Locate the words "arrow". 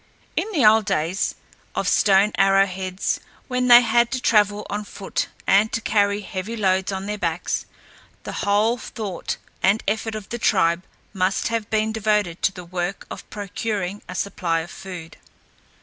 2.35-2.65